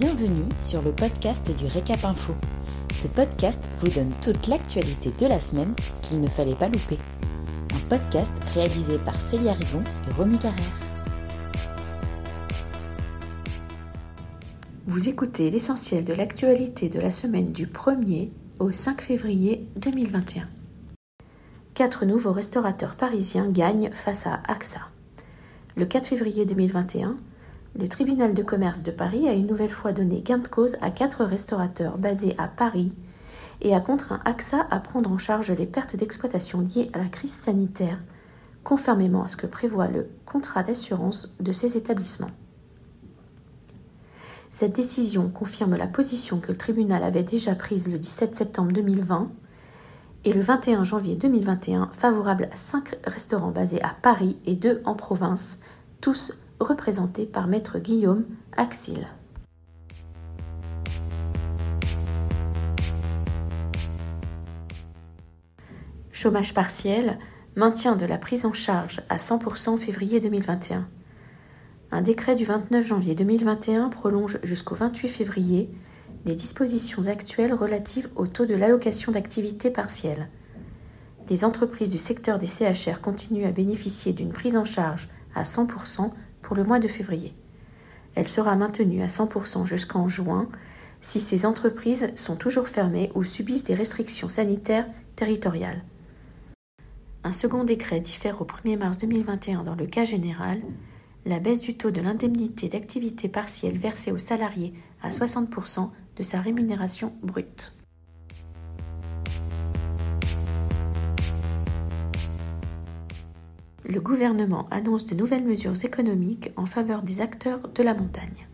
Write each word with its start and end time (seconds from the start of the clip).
Bienvenue 0.00 0.48
sur 0.60 0.80
le 0.80 0.92
podcast 0.92 1.54
du 1.58 1.66
Récap 1.66 2.02
Info. 2.06 2.32
Ce 2.90 3.06
podcast 3.06 3.60
vous 3.80 3.90
donne 3.90 4.10
toute 4.22 4.46
l'actualité 4.46 5.10
de 5.10 5.26
la 5.26 5.38
semaine 5.38 5.74
qu'il 6.00 6.22
ne 6.22 6.26
fallait 6.26 6.54
pas 6.54 6.68
louper. 6.68 6.96
Un 7.74 7.86
podcast 7.86 8.32
réalisé 8.54 8.96
par 8.96 9.14
Célia 9.16 9.52
Rivon 9.52 9.84
et 10.08 10.14
Romy 10.14 10.38
Carrère. 10.38 10.64
Vous 14.86 15.10
écoutez 15.10 15.50
l'essentiel 15.50 16.02
de 16.02 16.14
l'actualité 16.14 16.88
de 16.88 16.98
la 16.98 17.10
semaine 17.10 17.52
du 17.52 17.66
1er 17.66 18.30
au 18.58 18.72
5 18.72 19.02
février 19.02 19.68
2021. 19.76 20.48
Quatre 21.74 22.06
nouveaux 22.06 22.32
restaurateurs 22.32 22.96
parisiens 22.96 23.50
gagnent 23.50 23.90
face 23.92 24.26
à 24.26 24.40
AXA. 24.48 24.80
Le 25.76 25.84
4 25.84 26.06
février 26.06 26.46
2021, 26.46 27.18
le 27.78 27.88
tribunal 27.88 28.34
de 28.34 28.42
commerce 28.42 28.82
de 28.82 28.90
Paris 28.90 29.28
a 29.28 29.32
une 29.32 29.46
nouvelle 29.46 29.70
fois 29.70 29.92
donné 29.92 30.20
gain 30.22 30.38
de 30.38 30.48
cause 30.48 30.76
à 30.80 30.90
quatre 30.90 31.24
restaurateurs 31.24 31.98
basés 31.98 32.34
à 32.36 32.48
Paris 32.48 32.92
et 33.60 33.74
a 33.74 33.80
contraint 33.80 34.20
AXA 34.24 34.66
à 34.70 34.80
prendre 34.80 35.10
en 35.10 35.18
charge 35.18 35.50
les 35.52 35.66
pertes 35.66 35.96
d'exploitation 35.96 36.60
liées 36.60 36.90
à 36.92 36.98
la 36.98 37.08
crise 37.08 37.34
sanitaire, 37.34 37.98
conformément 38.64 39.22
à 39.22 39.28
ce 39.28 39.36
que 39.36 39.46
prévoit 39.46 39.88
le 39.88 40.08
contrat 40.24 40.62
d'assurance 40.62 41.34
de 41.40 41.52
ces 41.52 41.76
établissements. 41.76 42.30
Cette 44.50 44.74
décision 44.74 45.28
confirme 45.28 45.76
la 45.76 45.86
position 45.86 46.40
que 46.40 46.48
le 46.48 46.56
tribunal 46.58 47.04
avait 47.04 47.22
déjà 47.22 47.54
prise 47.54 47.90
le 47.90 47.98
17 47.98 48.34
septembre 48.34 48.72
2020 48.72 49.30
et 50.24 50.32
le 50.32 50.40
21 50.40 50.82
janvier 50.82 51.14
2021 51.14 51.90
favorable 51.92 52.48
à 52.52 52.56
cinq 52.56 52.96
restaurants 53.04 53.52
basés 53.52 53.82
à 53.82 53.94
Paris 54.02 54.38
et 54.44 54.56
deux 54.56 54.82
en 54.84 54.94
province, 54.94 55.60
tous 56.00 56.32
représenté 56.60 57.26
par 57.26 57.46
maître 57.46 57.78
Guillaume 57.78 58.26
Axil. 58.56 59.08
Chômage 66.12 66.52
partiel, 66.52 67.18
maintien 67.56 67.96
de 67.96 68.04
la 68.04 68.18
prise 68.18 68.44
en 68.44 68.52
charge 68.52 69.02
à 69.08 69.16
100% 69.16 69.78
février 69.78 70.20
2021. 70.20 70.86
Un 71.92 72.02
décret 72.02 72.34
du 72.34 72.44
29 72.44 72.86
janvier 72.86 73.14
2021 73.14 73.88
prolonge 73.88 74.38
jusqu'au 74.42 74.74
28 74.74 75.08
février 75.08 75.70
les 76.26 76.34
dispositions 76.34 77.08
actuelles 77.08 77.54
relatives 77.54 78.10
au 78.14 78.26
taux 78.26 78.44
de 78.44 78.54
l'allocation 78.54 79.12
d'activité 79.12 79.70
partielle. 79.70 80.28
Les 81.30 81.44
entreprises 81.44 81.90
du 81.90 81.98
secteur 81.98 82.38
des 82.38 82.46
CHR 82.46 83.00
continuent 83.00 83.46
à 83.46 83.52
bénéficier 83.52 84.12
d'une 84.12 84.32
prise 84.32 84.56
en 84.56 84.64
charge 84.64 85.08
à 85.34 85.44
100% 85.44 86.10
pour 86.50 86.56
le 86.56 86.64
mois 86.64 86.80
de 86.80 86.88
février. 86.88 87.32
Elle 88.16 88.26
sera 88.26 88.56
maintenue 88.56 89.02
à 89.02 89.06
100% 89.06 89.66
jusqu'en 89.66 90.08
juin 90.08 90.48
si 91.00 91.20
ces 91.20 91.46
entreprises 91.46 92.10
sont 92.16 92.34
toujours 92.34 92.66
fermées 92.66 93.12
ou 93.14 93.22
subissent 93.22 93.62
des 93.62 93.76
restrictions 93.76 94.28
sanitaires 94.28 94.88
territoriales. 95.14 95.84
Un 97.22 97.30
second 97.30 97.62
décret 97.62 98.00
diffère 98.00 98.42
au 98.42 98.44
1er 98.44 98.76
mars 98.76 98.98
2021 98.98 99.62
dans 99.62 99.76
le 99.76 99.86
cas 99.86 100.02
général. 100.02 100.60
La 101.24 101.38
baisse 101.38 101.60
du 101.60 101.76
taux 101.76 101.92
de 101.92 102.00
l'indemnité 102.00 102.66
d'activité 102.66 103.28
partielle 103.28 103.78
versée 103.78 104.10
aux 104.10 104.18
salariés 104.18 104.74
à 105.04 105.10
60% 105.10 105.90
de 106.16 106.22
sa 106.24 106.40
rémunération 106.40 107.12
brute. 107.22 107.72
Le 113.84 114.00
gouvernement 114.00 114.66
annonce 114.70 115.06
de 115.06 115.14
nouvelles 115.14 115.44
mesures 115.44 115.84
économiques 115.84 116.50
en 116.56 116.66
faveur 116.66 117.02
des 117.02 117.20
acteurs 117.20 117.68
de 117.74 117.82
la 117.82 117.94
montagne. 117.94 118.46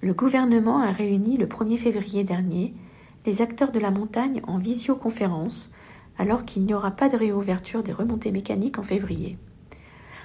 Le 0.00 0.12
gouvernement 0.12 0.80
a 0.80 0.90
réuni 0.90 1.36
le 1.36 1.46
1er 1.46 1.76
février 1.76 2.24
dernier 2.24 2.74
les 3.24 3.40
acteurs 3.40 3.70
de 3.70 3.78
la 3.78 3.92
montagne 3.92 4.42
en 4.46 4.58
visioconférence 4.58 5.72
alors 6.18 6.44
qu'il 6.44 6.64
n'y 6.64 6.74
aura 6.74 6.90
pas 6.90 7.08
de 7.08 7.16
réouverture 7.16 7.82
des 7.82 7.92
remontées 7.92 8.32
mécaniques 8.32 8.78
en 8.78 8.82
février. 8.82 9.38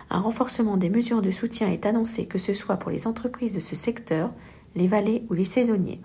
Un 0.09 0.19
renforcement 0.19 0.77
des 0.77 0.89
mesures 0.89 1.21
de 1.21 1.31
soutien 1.31 1.69
est 1.69 1.85
annoncé 1.85 2.25
que 2.25 2.39
ce 2.39 2.53
soit 2.53 2.77
pour 2.77 2.91
les 2.91 3.07
entreprises 3.07 3.53
de 3.53 3.59
ce 3.59 3.75
secteur, 3.75 4.33
les 4.75 4.87
vallées 4.87 5.25
ou 5.29 5.33
les 5.33 5.45
saisonniers. 5.45 6.01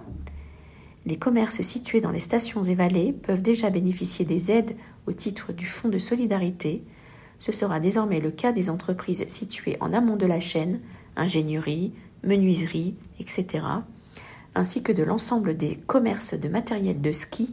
Les 1.06 1.16
commerces 1.16 1.62
situés 1.62 2.00
dans 2.00 2.10
les 2.10 2.18
stations 2.18 2.62
et 2.62 2.74
vallées 2.74 3.12
peuvent 3.12 3.42
déjà 3.42 3.70
bénéficier 3.70 4.24
des 4.24 4.52
aides 4.52 4.76
au 5.06 5.12
titre 5.12 5.52
du 5.52 5.66
Fonds 5.66 5.88
de 5.88 5.98
solidarité, 5.98 6.84
ce 7.42 7.50
sera 7.50 7.80
désormais 7.80 8.20
le 8.20 8.30
cas 8.30 8.52
des 8.52 8.70
entreprises 8.70 9.26
situées 9.26 9.76
en 9.80 9.92
amont 9.92 10.14
de 10.14 10.26
la 10.26 10.38
chaîne, 10.38 10.78
ingénierie, 11.16 11.92
menuiserie, 12.22 12.94
etc., 13.18 13.66
ainsi 14.54 14.84
que 14.84 14.92
de 14.92 15.02
l'ensemble 15.02 15.56
des 15.56 15.74
commerces 15.74 16.34
de 16.34 16.48
matériel 16.48 17.00
de 17.00 17.10
ski 17.10 17.52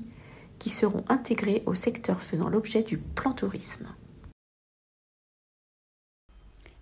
qui 0.59 0.69
seront 0.69 1.03
intégrés 1.09 1.63
au 1.65 1.73
secteur 1.73 2.21
faisant 2.21 2.49
l'objet 2.49 2.83
du 2.83 2.99
plan 2.99 3.33
tourisme. 3.33 3.87